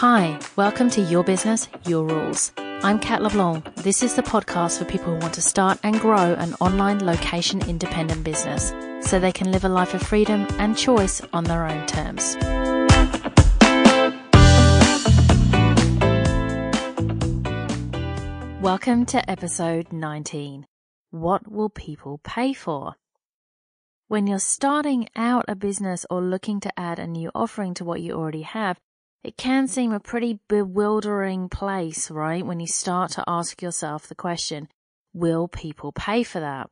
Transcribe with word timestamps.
Hi, 0.00 0.40
welcome 0.56 0.88
to 0.92 1.02
Your 1.02 1.22
Business, 1.22 1.68
Your 1.84 2.06
Rules. 2.06 2.52
I'm 2.56 2.98
Cat 2.98 3.20
LeBlanc. 3.20 3.74
This 3.74 4.02
is 4.02 4.14
the 4.14 4.22
podcast 4.22 4.78
for 4.78 4.86
people 4.86 5.12
who 5.12 5.20
want 5.20 5.34
to 5.34 5.42
start 5.42 5.78
and 5.82 6.00
grow 6.00 6.32
an 6.32 6.54
online 6.54 7.04
location 7.04 7.60
independent 7.68 8.24
business 8.24 8.72
so 9.06 9.20
they 9.20 9.30
can 9.30 9.52
live 9.52 9.62
a 9.62 9.68
life 9.68 9.92
of 9.92 10.00
freedom 10.00 10.46
and 10.52 10.74
choice 10.74 11.20
on 11.34 11.44
their 11.44 11.66
own 11.66 11.86
terms. 11.86 12.34
Welcome 18.62 19.04
to 19.04 19.30
episode 19.30 19.92
19. 19.92 20.66
What 21.10 21.52
will 21.52 21.68
people 21.68 22.22
pay 22.24 22.54
for? 22.54 22.94
When 24.08 24.26
you're 24.26 24.38
starting 24.38 25.10
out 25.14 25.44
a 25.46 25.54
business 25.54 26.06
or 26.08 26.22
looking 26.22 26.58
to 26.60 26.72
add 26.80 26.98
a 26.98 27.06
new 27.06 27.30
offering 27.34 27.74
to 27.74 27.84
what 27.84 28.00
you 28.00 28.14
already 28.14 28.42
have, 28.42 28.80
it 29.22 29.36
can 29.36 29.68
seem 29.68 29.92
a 29.92 30.00
pretty 30.00 30.40
bewildering 30.48 31.48
place, 31.48 32.10
right? 32.10 32.44
When 32.44 32.60
you 32.60 32.66
start 32.66 33.10
to 33.12 33.24
ask 33.26 33.60
yourself 33.60 34.06
the 34.06 34.14
question, 34.14 34.68
will 35.12 35.46
people 35.48 35.92
pay 35.92 36.22
for 36.22 36.40
that? 36.40 36.70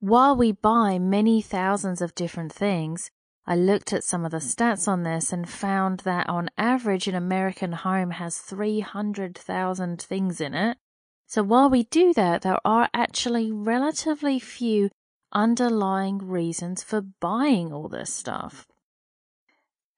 While 0.00 0.36
we 0.36 0.52
buy 0.52 0.98
many 0.98 1.40
thousands 1.40 2.02
of 2.02 2.14
different 2.14 2.52
things, 2.52 3.10
I 3.46 3.56
looked 3.56 3.92
at 3.92 4.04
some 4.04 4.24
of 4.24 4.30
the 4.30 4.38
stats 4.38 4.88
on 4.88 5.02
this 5.02 5.32
and 5.32 5.48
found 5.48 6.00
that 6.00 6.28
on 6.28 6.50
average 6.58 7.06
an 7.06 7.14
American 7.14 7.72
home 7.72 8.10
has 8.10 8.38
300,000 8.38 10.02
things 10.02 10.40
in 10.40 10.54
it. 10.54 10.78
So 11.26 11.42
while 11.42 11.70
we 11.70 11.84
do 11.84 12.12
that, 12.14 12.42
there 12.42 12.58
are 12.64 12.88
actually 12.92 13.52
relatively 13.52 14.38
few 14.38 14.90
underlying 15.32 16.18
reasons 16.18 16.82
for 16.82 17.00
buying 17.00 17.72
all 17.72 17.88
this 17.88 18.12
stuff. 18.12 18.66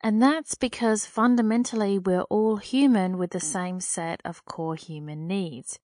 And 0.06 0.22
that's 0.22 0.54
because 0.54 1.04
fundamentally 1.04 1.98
we're 1.98 2.30
all 2.30 2.58
human 2.58 3.18
with 3.18 3.32
the 3.32 3.40
same 3.40 3.80
set 3.80 4.20
of 4.24 4.44
core 4.44 4.76
human 4.76 5.26
needs. 5.26 5.80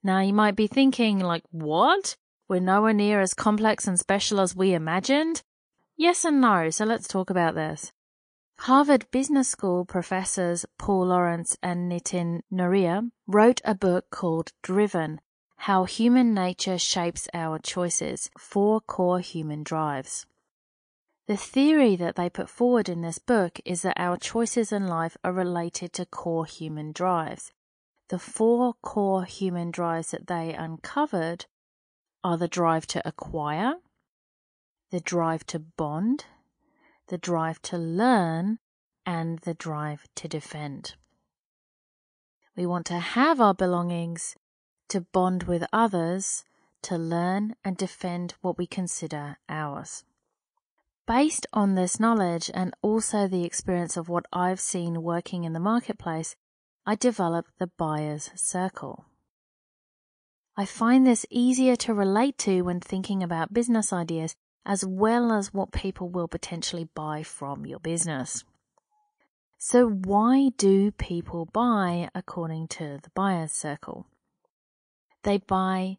Now 0.00 0.20
you 0.20 0.32
might 0.32 0.54
be 0.54 0.68
thinking 0.68 1.18
like, 1.18 1.42
what? 1.50 2.16
We're 2.46 2.60
nowhere 2.60 2.92
near 2.92 3.20
as 3.20 3.34
complex 3.34 3.88
and 3.88 3.98
special 3.98 4.38
as 4.38 4.54
we 4.54 4.74
imagined? 4.74 5.42
Yes 5.96 6.24
and 6.24 6.40
no, 6.40 6.70
so 6.70 6.84
let's 6.84 7.08
talk 7.08 7.30
about 7.30 7.56
this. 7.56 7.90
Harvard 8.58 9.10
Business 9.10 9.48
School 9.48 9.84
professors 9.84 10.64
Paul 10.78 11.06
Lawrence 11.06 11.56
and 11.60 11.90
Nitin 11.90 12.42
Nohria 12.52 13.10
wrote 13.26 13.60
a 13.64 13.74
book 13.74 14.08
called 14.08 14.52
Driven 14.62 15.20
How 15.56 15.82
Human 15.82 16.32
Nature 16.32 16.78
Shapes 16.78 17.26
Our 17.34 17.58
Choices 17.58 18.30
Four 18.38 18.82
Core 18.82 19.18
Human 19.18 19.64
Drives. 19.64 20.26
The 21.26 21.36
theory 21.38 21.96
that 21.96 22.16
they 22.16 22.28
put 22.28 22.50
forward 22.50 22.88
in 22.88 23.00
this 23.00 23.18
book 23.18 23.58
is 23.64 23.80
that 23.80 23.98
our 23.98 24.18
choices 24.18 24.72
in 24.72 24.86
life 24.86 25.16
are 25.24 25.32
related 25.32 25.94
to 25.94 26.04
core 26.04 26.44
human 26.44 26.92
drives. 26.92 27.50
The 28.08 28.18
four 28.18 28.74
core 28.82 29.24
human 29.24 29.70
drives 29.70 30.10
that 30.10 30.26
they 30.26 30.52
uncovered 30.52 31.46
are 32.22 32.36
the 32.36 32.48
drive 32.48 32.86
to 32.88 33.08
acquire, 33.08 33.76
the 34.90 35.00
drive 35.00 35.46
to 35.46 35.58
bond, 35.58 36.26
the 37.08 37.16
drive 37.16 37.62
to 37.62 37.78
learn, 37.78 38.58
and 39.06 39.38
the 39.40 39.54
drive 39.54 40.06
to 40.16 40.28
defend. 40.28 40.94
We 42.54 42.66
want 42.66 42.84
to 42.86 42.98
have 42.98 43.40
our 43.40 43.54
belongings, 43.54 44.36
to 44.88 45.00
bond 45.00 45.44
with 45.44 45.64
others, 45.72 46.44
to 46.82 46.98
learn 46.98 47.56
and 47.64 47.78
defend 47.78 48.34
what 48.42 48.58
we 48.58 48.66
consider 48.66 49.38
ours. 49.48 50.04
Based 51.06 51.46
on 51.52 51.74
this 51.74 52.00
knowledge 52.00 52.50
and 52.54 52.74
also 52.80 53.28
the 53.28 53.44
experience 53.44 53.96
of 53.96 54.08
what 54.08 54.24
I've 54.32 54.60
seen 54.60 55.02
working 55.02 55.44
in 55.44 55.52
the 55.52 55.60
marketplace, 55.60 56.34
I 56.86 56.94
developed 56.94 57.58
the 57.58 57.66
buyer's 57.66 58.30
circle. 58.34 59.04
I 60.56 60.64
find 60.64 61.06
this 61.06 61.26
easier 61.28 61.76
to 61.76 61.92
relate 61.92 62.38
to 62.38 62.62
when 62.62 62.80
thinking 62.80 63.22
about 63.22 63.52
business 63.52 63.92
ideas 63.92 64.34
as 64.64 64.84
well 64.84 65.30
as 65.32 65.52
what 65.52 65.72
people 65.72 66.08
will 66.08 66.28
potentially 66.28 66.88
buy 66.94 67.22
from 67.22 67.66
your 67.66 67.80
business. 67.80 68.44
So, 69.58 69.86
why 69.88 70.50
do 70.56 70.90
people 70.90 71.46
buy 71.46 72.08
according 72.14 72.68
to 72.68 72.98
the 73.02 73.10
buyer's 73.14 73.52
circle? 73.52 74.06
They 75.22 75.38
buy 75.38 75.98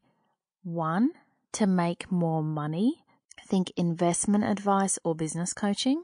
one, 0.64 1.12
to 1.54 1.66
make 1.66 2.12
more 2.12 2.44
money, 2.44 3.05
think 3.44 3.72
investment 3.76 4.44
advice 4.44 5.00
or 5.04 5.16
business 5.16 5.54
coaching. 5.54 6.04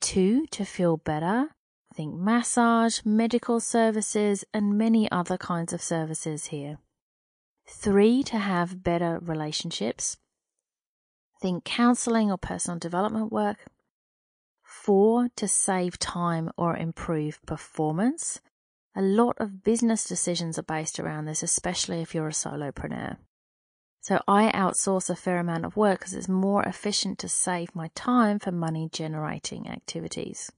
Two, 0.00 0.46
to 0.46 0.64
feel 0.64 0.96
better, 0.96 1.50
think 1.94 2.14
massage, 2.14 3.00
medical 3.04 3.60
services, 3.60 4.44
and 4.52 4.76
many 4.76 5.10
other 5.10 5.38
kinds 5.38 5.72
of 5.72 5.82
services 5.82 6.46
here. 6.46 6.78
Three, 7.68 8.22
to 8.24 8.38
have 8.38 8.82
better 8.82 9.18
relationships, 9.20 10.18
think 11.40 11.64
counseling 11.64 12.30
or 12.30 12.38
personal 12.38 12.78
development 12.78 13.32
work. 13.32 13.66
Four, 14.62 15.28
to 15.36 15.48
save 15.48 15.98
time 15.98 16.50
or 16.56 16.76
improve 16.76 17.40
performance. 17.46 18.40
A 18.94 19.02
lot 19.02 19.36
of 19.38 19.62
business 19.62 20.04
decisions 20.04 20.58
are 20.58 20.62
based 20.62 20.98
around 20.98 21.24
this, 21.24 21.42
especially 21.42 22.00
if 22.00 22.14
you're 22.14 22.28
a 22.28 22.32
solopreneur. 22.32 23.16
So 24.06 24.22
I 24.28 24.52
outsource 24.52 25.10
a 25.10 25.16
fair 25.16 25.40
amount 25.40 25.64
of 25.64 25.76
work 25.76 25.98
because 25.98 26.14
it's 26.14 26.28
more 26.28 26.62
efficient 26.62 27.18
to 27.18 27.28
save 27.28 27.74
my 27.74 27.90
time 27.96 28.38
for 28.38 28.52
money 28.52 28.88
generating 28.92 29.68
activities. 29.68 30.48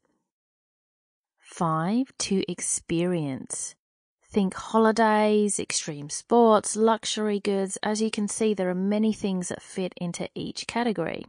Five, 1.38 2.12
to 2.18 2.44
experience. 2.46 3.74
Think 4.30 4.52
holidays, 4.52 5.58
extreme 5.58 6.10
sports, 6.10 6.76
luxury 6.76 7.40
goods. 7.40 7.78
As 7.82 8.02
you 8.02 8.10
can 8.10 8.28
see, 8.28 8.52
there 8.52 8.68
are 8.68 8.74
many 8.74 9.14
things 9.14 9.48
that 9.48 9.62
fit 9.62 9.94
into 9.96 10.28
each 10.34 10.66
category. 10.66 11.24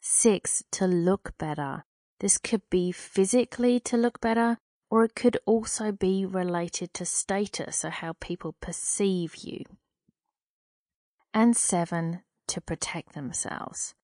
Six, 0.00 0.64
to 0.72 0.88
look 0.88 1.38
better. 1.38 1.84
This 2.18 2.38
could 2.38 2.68
be 2.70 2.90
physically 2.90 3.78
to 3.78 3.96
look 3.96 4.20
better, 4.20 4.58
or 4.90 5.04
it 5.04 5.14
could 5.14 5.38
also 5.46 5.92
be 5.92 6.26
related 6.26 6.92
to 6.94 7.04
status 7.04 7.84
or 7.84 7.90
how 7.90 8.14
people 8.18 8.56
perceive 8.60 9.36
you. 9.36 9.62
And 11.34 11.56
seven, 11.56 12.22
to 12.46 12.60
protect 12.60 13.14
themselves. 13.14 13.94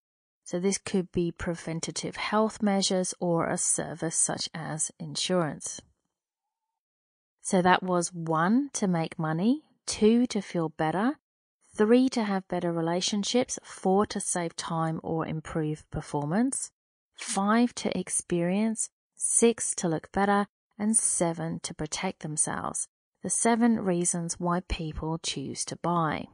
So 0.43 0.59
this 0.59 0.79
could 0.79 1.13
be 1.13 1.31
preventative 1.31 2.17
health 2.17 2.61
measures 2.61 3.15
or 3.21 3.47
a 3.47 3.57
service 3.57 4.17
such 4.17 4.49
as 4.53 4.91
insurance. 4.99 5.81
So 7.41 7.63
that 7.63 7.85
was 7.85 8.13
one, 8.13 8.71
to 8.73 8.89
make 8.89 9.17
money, 9.17 9.63
two, 9.87 10.27
to 10.27 10.43
feel 10.43 10.71
better, 10.71 11.19
three, 11.77 12.09
to 12.09 12.25
have 12.25 12.49
better 12.49 12.73
relationships, 12.73 13.61
four, 13.63 14.07
to 14.07 14.19
save 14.19 14.57
time 14.57 14.99
or 15.05 15.25
improve 15.25 15.89
performance, 15.93 16.73
five, 17.15 17.73
to 17.77 17.97
experience, 17.97 18.91
six, 19.15 19.73
to 19.77 19.89
look 19.89 20.11
better, 20.11 20.49
and 20.77 20.97
seven, 20.97 21.61
to 21.61 21.75
protect 21.75 22.21
themselves. 22.21 22.89
The 23.23 23.31
seven 23.31 23.79
reasons 23.81 24.41
why 24.41 24.63
people 24.69 25.19
choose 25.23 25.65
to 25.67 25.77
buy. 25.77 26.27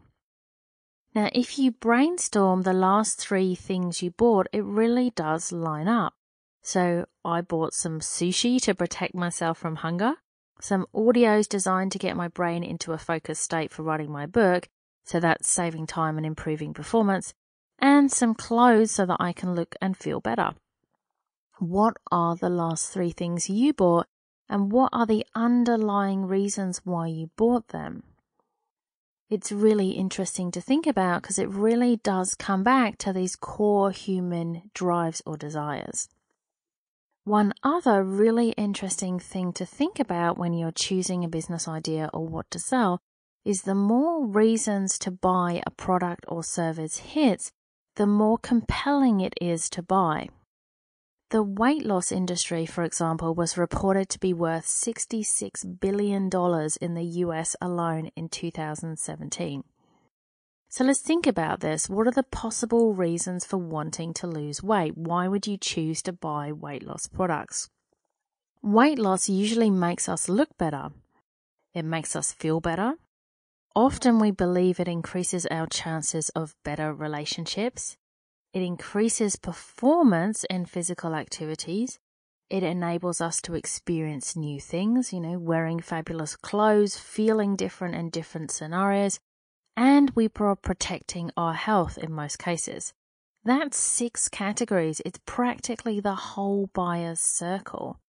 Now, 1.16 1.30
if 1.32 1.58
you 1.58 1.72
brainstorm 1.72 2.62
the 2.62 2.72
last 2.72 3.18
three 3.18 3.56
things 3.56 4.02
you 4.02 4.12
bought, 4.12 4.46
it 4.52 4.62
really 4.62 5.10
does 5.10 5.50
line 5.50 5.88
up. 5.88 6.14
So 6.62 7.06
I 7.24 7.40
bought 7.40 7.74
some 7.74 7.98
sushi 7.98 8.60
to 8.62 8.74
protect 8.74 9.14
myself 9.16 9.58
from 9.58 9.76
hunger 9.76 10.16
some 10.60 10.86
audios 10.94 11.48
designed 11.48 11.92
to 11.92 11.98
get 11.98 12.16
my 12.16 12.28
brain 12.28 12.64
into 12.64 12.92
a 12.92 12.98
focused 12.98 13.42
state 13.42 13.70
for 13.70 13.82
writing 13.82 14.10
my 14.10 14.26
book, 14.26 14.68
so 15.04 15.20
that's 15.20 15.48
saving 15.48 15.86
time 15.86 16.16
and 16.16 16.26
improving 16.26 16.72
performance, 16.72 17.34
and 17.78 18.10
some 18.10 18.34
clothes 18.34 18.90
so 18.90 19.04
that 19.06 19.18
I 19.20 19.32
can 19.32 19.54
look 19.54 19.76
and 19.80 19.96
feel 19.96 20.20
better. 20.20 20.54
What 21.58 21.96
are 22.10 22.36
the 22.36 22.50
last 22.50 22.90
three 22.90 23.10
things 23.10 23.50
you 23.50 23.72
bought, 23.72 24.06
and 24.48 24.72
what 24.72 24.90
are 24.92 25.06
the 25.06 25.26
underlying 25.34 26.26
reasons 26.26 26.80
why 26.84 27.08
you 27.08 27.30
bought 27.36 27.68
them? 27.68 28.02
It's 29.28 29.50
really 29.50 29.90
interesting 29.90 30.52
to 30.52 30.60
think 30.60 30.86
about 30.86 31.22
because 31.22 31.38
it 31.38 31.48
really 31.48 31.96
does 31.96 32.36
come 32.36 32.62
back 32.62 32.96
to 32.98 33.12
these 33.12 33.34
core 33.34 33.90
human 33.90 34.70
drives 34.72 35.20
or 35.26 35.36
desires. 35.36 36.08
One 37.24 37.52
other 37.64 38.04
really 38.04 38.50
interesting 38.50 39.18
thing 39.18 39.52
to 39.54 39.66
think 39.66 39.98
about 39.98 40.38
when 40.38 40.52
you're 40.52 40.70
choosing 40.70 41.24
a 41.24 41.28
business 41.28 41.66
idea 41.66 42.08
or 42.14 42.24
what 42.24 42.48
to 42.52 42.60
sell 42.60 43.00
is 43.44 43.62
the 43.62 43.74
more 43.74 44.24
reasons 44.24 44.96
to 45.00 45.10
buy 45.10 45.60
a 45.66 45.72
product 45.72 46.24
or 46.28 46.44
service 46.44 46.98
hits, 46.98 47.50
the 47.96 48.06
more 48.06 48.38
compelling 48.38 49.20
it 49.20 49.34
is 49.40 49.68
to 49.70 49.82
buy. 49.82 50.28
The 51.30 51.42
weight 51.42 51.84
loss 51.84 52.12
industry, 52.12 52.66
for 52.66 52.84
example, 52.84 53.34
was 53.34 53.58
reported 53.58 54.08
to 54.10 54.20
be 54.20 54.32
worth 54.32 54.64
$66 54.64 55.80
billion 55.80 56.30
in 56.80 56.94
the 56.94 57.04
US 57.24 57.56
alone 57.60 58.10
in 58.14 58.28
2017. 58.28 59.64
So 60.68 60.84
let's 60.84 61.00
think 61.00 61.26
about 61.26 61.60
this. 61.60 61.88
What 61.88 62.06
are 62.06 62.12
the 62.12 62.22
possible 62.22 62.94
reasons 62.94 63.44
for 63.44 63.56
wanting 63.56 64.14
to 64.14 64.28
lose 64.28 64.62
weight? 64.62 64.96
Why 64.96 65.26
would 65.26 65.48
you 65.48 65.56
choose 65.56 66.00
to 66.02 66.12
buy 66.12 66.52
weight 66.52 66.84
loss 66.84 67.08
products? 67.08 67.70
Weight 68.62 68.98
loss 68.98 69.28
usually 69.28 69.70
makes 69.70 70.08
us 70.08 70.28
look 70.28 70.56
better. 70.58 70.90
It 71.74 71.84
makes 71.84 72.14
us 72.14 72.32
feel 72.32 72.60
better. 72.60 72.94
Often 73.74 74.20
we 74.20 74.30
believe 74.30 74.78
it 74.78 74.86
increases 74.86 75.44
our 75.46 75.66
chances 75.66 76.28
of 76.30 76.54
better 76.62 76.94
relationships. 76.94 77.96
It 78.52 78.62
increases 78.62 79.36
performance 79.36 80.44
in 80.44 80.66
physical 80.66 81.14
activities. 81.14 81.98
It 82.48 82.62
enables 82.62 83.20
us 83.20 83.40
to 83.42 83.54
experience 83.54 84.36
new 84.36 84.60
things, 84.60 85.12
you 85.12 85.20
know, 85.20 85.38
wearing 85.38 85.80
fabulous 85.80 86.36
clothes, 86.36 86.96
feeling 86.96 87.56
different 87.56 87.94
in 87.96 88.10
different 88.10 88.50
scenarios, 88.50 89.18
and 89.76 90.10
we 90.14 90.30
are 90.40 90.56
protecting 90.56 91.30
our 91.36 91.54
health 91.54 91.98
in 91.98 92.12
most 92.12 92.38
cases. 92.38 92.94
That's 93.44 93.76
six 93.76 94.28
categories. 94.28 95.00
It's 95.04 95.20
practically 95.26 96.00
the 96.00 96.14
whole 96.14 96.68
buyer's 96.72 97.20
circle. 97.20 98.00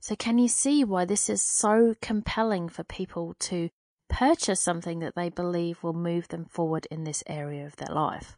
So 0.00 0.16
can 0.16 0.38
you 0.38 0.48
see 0.48 0.84
why 0.84 1.04
this 1.04 1.30
is 1.30 1.40
so 1.40 1.94
compelling 2.02 2.68
for 2.68 2.82
people 2.82 3.34
to 3.40 3.70
purchase 4.08 4.60
something 4.60 4.98
that 4.98 5.14
they 5.14 5.28
believe 5.28 5.82
will 5.82 5.92
move 5.92 6.28
them 6.28 6.44
forward 6.44 6.86
in 6.90 7.04
this 7.04 7.22
area 7.26 7.64
of 7.64 7.76
their 7.76 7.94
life? 7.94 8.36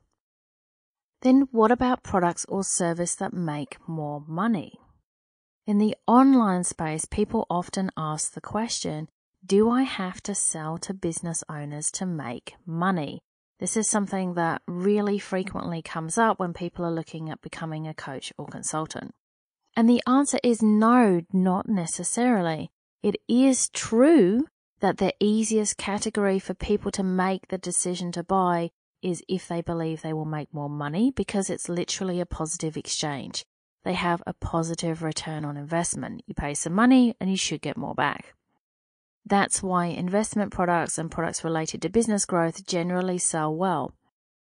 Then 1.25 1.49
what 1.53 1.73
about 1.73 2.03
products 2.03 2.44
or 2.50 2.62
service 2.62 3.15
that 3.15 3.32
make 3.32 3.79
more 3.88 4.23
money? 4.29 4.79
In 5.67 5.79
the 5.79 5.97
online 6.06 6.65
space, 6.65 7.06
people 7.06 7.47
often 7.49 7.91
ask 7.97 8.35
the 8.35 8.43
question, 8.43 9.09
do 9.44 9.71
I 9.71 9.85
have 9.85 10.23
to 10.25 10.35
sell 10.35 10.76
to 10.79 10.93
business 10.93 11.43
owners 11.49 11.91
to 11.93 12.05
make 12.05 12.56
money? 12.67 13.23
This 13.59 13.75
is 13.75 13.88
something 13.88 14.35
that 14.35 14.61
really 14.67 15.19
frequently 15.19 15.81
comes 15.81 16.19
up 16.19 16.38
when 16.38 16.53
people 16.53 16.85
are 16.85 16.93
looking 16.93 17.31
at 17.31 17.41
becoming 17.41 17.88
a 17.88 17.94
coach 17.94 18.31
or 18.37 18.47
consultant. 18.47 19.15
And 19.75 19.88
the 19.88 20.03
answer 20.06 20.38
is 20.43 20.61
no, 20.61 21.23
not 21.32 21.67
necessarily. 21.67 22.70
It 23.03 23.17
is 23.29 23.70
true 23.70 24.44
that 24.81 24.99
the 24.99 25.15
easiest 25.20 25.79
category 25.79 26.38
for 26.38 26.53
people 26.53 26.91
to 26.91 27.03
make 27.03 27.49
the 27.49 27.56
decision 27.56 28.12
to 28.12 28.23
buy 28.23 28.73
is 29.05 29.23
if 29.29 29.47
they 29.47 29.61
believe 29.61 30.01
they 30.03 30.12
will 30.12 30.25
make 30.25 30.53
more 30.53 30.71
money 30.71 31.12
because 31.15 31.51
it's 31.51 31.69
literally 31.69 32.21
a 32.21 32.27
positive 32.27 32.77
exchange. 32.77 33.45
They 33.85 33.93
have 33.93 34.23
a 34.27 34.33
positive 34.33 35.03
return 35.03 35.45
on 35.45 35.59
investment. 35.59 36.23
You 36.27 36.35
pay 36.35 36.55
some 36.55 36.73
money 36.73 37.15
and 37.21 37.31
you 37.31 37.37
should 37.37 37.61
get 37.61 37.77
more 37.77 37.95
back. 37.95 38.35
That's 39.27 39.62
why 39.62 39.87
investment 39.87 40.53
products 40.53 40.99
and 40.99 41.11
products 41.11 41.45
related 41.45 41.83
to 41.83 41.89
business 41.89 42.25
growth 42.25 42.67
generally 42.67 43.19
sell 43.19 43.55
well. 43.55 43.95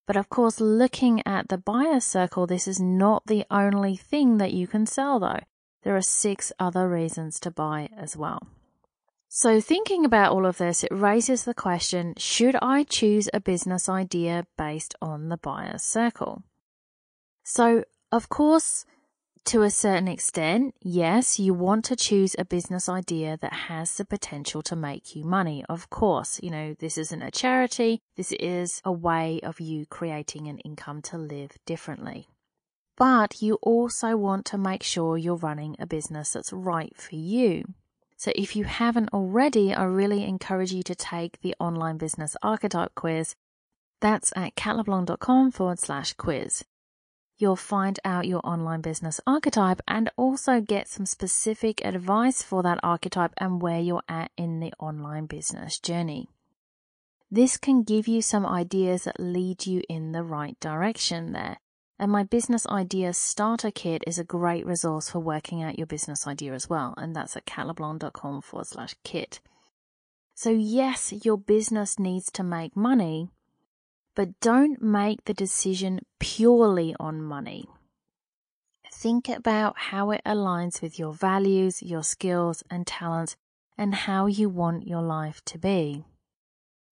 But 0.07 0.17
of 0.17 0.29
course, 0.29 0.61
looking 0.61 1.23
at 1.27 1.49
the 1.49 1.59
buyer 1.59 2.01
circle, 2.01 2.47
this 2.47 2.67
is 2.67 2.81
not 2.81 3.27
the 3.27 3.45
only 3.51 3.97
thing 3.97 4.39
that 4.39 4.53
you 4.53 4.67
can 4.67 4.87
sell 4.87 5.21
though. 5.21 5.41
There 5.83 5.97
are 5.97 6.03
six 6.03 6.53
other 6.59 6.89
reasons 6.89 7.39
to 7.41 7.51
buy 7.51 7.91
as 7.97 8.17
well. 8.17 8.49
So 9.39 9.61
thinking 9.61 10.07
about 10.07 10.33
all 10.33 10.47
of 10.47 10.57
this, 10.57 10.83
it 10.83 10.91
raises 10.91 11.45
the 11.45 11.53
question, 11.53 12.15
should 12.17 12.57
I 12.63 12.85
choose 12.85 13.29
a 13.35 13.39
business 13.39 13.87
idea 13.87 14.47
based 14.57 14.95
on 15.03 15.29
the 15.29 15.37
buyer's 15.37 15.83
circle? 15.83 16.43
So 17.45 17.85
of 18.11 18.31
course, 18.31 18.87
to 19.45 19.61
a 19.61 19.69
certain 19.69 20.09
extent, 20.09 20.75
yes, 20.81 21.39
you 21.39 21.53
want 21.53 21.85
to 21.85 21.97
choose 21.97 22.35
a 22.39 22.47
business 22.47 22.89
idea 22.89 23.37
that 23.43 23.53
has 23.69 23.95
the 23.99 24.07
potential 24.07 24.63
to 24.63 24.75
make 24.75 25.15
you 25.15 25.23
money. 25.23 25.63
Of 25.69 25.91
course, 25.91 26.41
you 26.43 26.49
know, 26.49 26.75
this 26.79 26.97
isn't 26.97 27.21
a 27.21 27.31
charity. 27.31 28.01
This 28.17 28.33
is 28.33 28.81
a 28.87 28.91
way 28.91 29.41
of 29.43 29.61
you 29.61 29.85
creating 29.85 30.49
an 30.49 30.61
income 30.61 31.03
to 31.03 31.19
live 31.19 31.59
differently. 31.67 32.27
But 32.97 33.43
you 33.43 33.59
also 33.61 34.17
want 34.17 34.47
to 34.47 34.57
make 34.57 34.83
sure 34.83 35.19
you're 35.19 35.37
running 35.37 35.77
a 35.79 35.87
business 35.87 36.33
that's 36.33 36.55
right 36.55 36.97
for 36.97 37.17
you. 37.17 37.75
So 38.17 38.33
if 38.35 38.57
you 38.57 38.65
haven't 38.65 39.13
already, 39.13 39.75
I 39.75 39.85
really 39.85 40.25
encourage 40.25 40.73
you 40.73 40.83
to 40.85 40.95
take 40.95 41.41
the 41.41 41.55
online 41.61 41.99
business 41.99 42.37
archetype 42.43 42.95
quiz. 42.95 43.35
That's 44.01 44.33
at 44.37 44.55
catleblanc.com 44.57 45.51
forward 45.53 45.79
slash 45.79 46.15
quiz 46.15 46.65
you'll 47.39 47.57
find 47.57 48.01
out 48.05 48.27
your 48.27 48.41
online 48.45 48.81
business 48.81 49.21
archetype 49.27 49.81
and 49.87 50.11
also 50.17 50.61
get 50.61 50.89
some 50.89 51.07
specific 51.07 51.85
advice 51.85 52.43
for 52.43 52.63
that 52.63 52.81
archetype 52.83 53.33
and 53.37 53.61
where 53.61 53.81
you're 53.81 54.03
at 54.09 54.31
in 54.37 54.61
the 54.61 54.73
online 54.79 55.27
business 55.27 55.79
journey. 55.79 56.29
This 57.31 57.57
can 57.57 57.83
give 57.83 58.09
you 58.09 58.23
some 58.23 58.47
ideas 58.47 59.05
that 59.05 59.21
lead 59.21 59.67
you 59.67 59.83
in 59.89 60.13
the 60.13 60.23
right 60.23 60.59
direction 60.61 61.33
there. 61.33 61.59
And 61.99 62.13
my 62.13 62.25
business 62.25 62.67
idea 62.67 63.15
starter 63.15 63.71
kit 63.71 64.05
is 64.07 64.19
a 64.19 64.25
great 64.25 64.67
resource 64.67 65.11
for 65.11 65.19
working 65.19 65.63
out 65.63 65.79
your 65.79 65.87
business 65.87 66.27
idea 66.27 66.53
as 66.53 66.69
well. 66.69 66.93
And 66.99 67.17
that's 67.17 67.37
at 67.37 67.47
catleblanc.com 67.47 68.43
forward 68.43 68.67
slash 68.67 68.95
kit. 69.03 69.41
So 70.35 70.51
yes, 70.51 71.15
your 71.25 71.39
business 71.39 71.99
needs 71.99 72.31
to 72.33 72.43
make 72.43 72.77
money, 72.77 73.31
but 74.15 74.39
don't 74.41 74.83
make 74.83 75.25
the 75.25 75.33
decision 75.33 76.01
purely 76.21 76.95
on 77.01 77.23
money. 77.23 77.65
Think 78.93 79.31
about 79.31 79.79
how 79.79 80.11
it 80.11 80.21
aligns 80.27 80.83
with 80.83 80.99
your 80.99 81.15
values, 81.15 81.83
your 81.83 82.03
skills 82.03 82.63
and 82.71 82.87
talents, 82.87 83.37
and 83.79 83.95
how 83.95 84.27
you 84.27 84.51
want 84.51 84.87
your 84.87 85.03
life 85.03 85.43
to 85.47 85.59
be. 85.59 86.05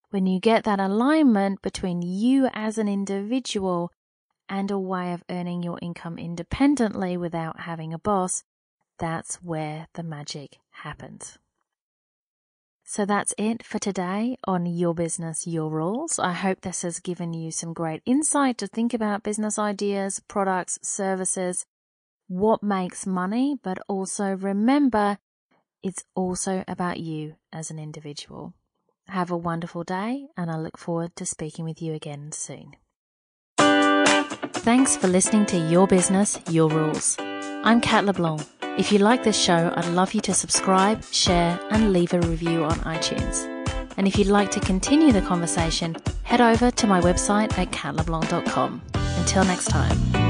When 0.08 0.26
you 0.26 0.40
get 0.40 0.64
that 0.64 0.80
alignment 0.80 1.60
between 1.60 2.00
you 2.00 2.48
as 2.52 2.78
an 2.78 2.88
individual 2.88 3.90
and 4.48 4.70
a 4.70 4.78
way 4.78 5.12
of 5.12 5.24
earning 5.30 5.62
your 5.62 5.78
income 5.80 6.18
independently 6.18 7.16
without 7.16 7.60
having 7.60 7.92
a 7.92 7.98
boss, 7.98 8.44
that's 8.98 9.36
where 9.36 9.88
the 9.94 10.02
magic 10.02 10.58
happens. 10.70 11.38
So 12.86 13.06
that's 13.06 13.32
it 13.38 13.64
for 13.64 13.78
today 13.78 14.36
on 14.44 14.66
Your 14.66 14.94
Business, 14.94 15.46
Your 15.46 15.70
Rules. 15.70 16.18
I 16.18 16.32
hope 16.32 16.60
this 16.60 16.82
has 16.82 17.00
given 17.00 17.32
you 17.32 17.50
some 17.50 17.72
great 17.72 18.02
insight 18.04 18.58
to 18.58 18.66
think 18.66 18.92
about 18.92 19.22
business 19.22 19.58
ideas, 19.58 20.20
products, 20.28 20.78
services, 20.82 21.64
what 22.28 22.62
makes 22.62 23.06
money, 23.06 23.56
but 23.62 23.78
also 23.88 24.32
remember 24.32 25.18
it's 25.82 26.04
also 26.14 26.62
about 26.68 27.00
you 27.00 27.36
as 27.52 27.70
an 27.70 27.78
individual. 27.78 28.54
Have 29.08 29.30
a 29.30 29.36
wonderful 29.36 29.84
day, 29.84 30.28
and 30.36 30.50
I 30.50 30.56
look 30.56 30.78
forward 30.78 31.16
to 31.16 31.26
speaking 31.26 31.64
with 31.64 31.82
you 31.82 31.94
again 31.94 32.32
soon. 32.32 32.76
Thanks 34.64 34.96
for 34.96 35.08
listening 35.08 35.44
to 35.46 35.58
Your 35.58 35.86
Business, 35.86 36.40
Your 36.48 36.70
Rules. 36.70 37.18
I'm 37.18 37.82
Cat 37.82 38.06
LeBlanc. 38.06 38.40
If 38.78 38.90
you 38.90 38.98
like 38.98 39.22
this 39.22 39.38
show, 39.38 39.70
I'd 39.76 39.84
love 39.88 40.14
you 40.14 40.22
to 40.22 40.32
subscribe, 40.32 41.04
share, 41.04 41.60
and 41.70 41.92
leave 41.92 42.14
a 42.14 42.20
review 42.22 42.64
on 42.64 42.78
iTunes. 42.78 43.44
And 43.98 44.08
if 44.08 44.16
you'd 44.16 44.28
like 44.28 44.50
to 44.52 44.60
continue 44.60 45.12
the 45.12 45.20
conversation, 45.20 45.94
head 46.22 46.40
over 46.40 46.70
to 46.70 46.86
my 46.86 47.02
website 47.02 47.58
at 47.58 47.72
catleblanc.com. 47.72 48.80
Until 48.94 49.44
next 49.44 49.66
time. 49.66 50.23